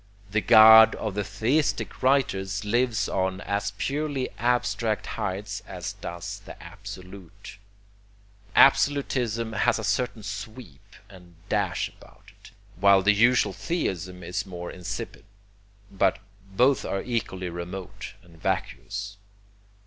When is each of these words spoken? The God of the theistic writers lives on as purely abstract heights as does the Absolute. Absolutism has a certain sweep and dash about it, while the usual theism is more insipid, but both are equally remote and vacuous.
The 0.31 0.41
God 0.41 0.95
of 0.95 1.13
the 1.13 1.23
theistic 1.23 2.01
writers 2.01 2.65
lives 2.65 3.07
on 3.07 3.39
as 3.41 3.69
purely 3.77 4.31
abstract 4.39 5.05
heights 5.13 5.61
as 5.67 5.93
does 5.93 6.39
the 6.43 6.59
Absolute. 6.59 7.59
Absolutism 8.55 9.53
has 9.53 9.77
a 9.77 9.83
certain 9.83 10.23
sweep 10.23 10.95
and 11.07 11.35
dash 11.49 11.87
about 11.89 12.31
it, 12.31 12.49
while 12.79 13.03
the 13.03 13.13
usual 13.13 13.53
theism 13.53 14.23
is 14.23 14.43
more 14.43 14.71
insipid, 14.71 15.23
but 15.91 16.17
both 16.51 16.83
are 16.83 17.03
equally 17.03 17.49
remote 17.49 18.15
and 18.23 18.41
vacuous. 18.41 19.17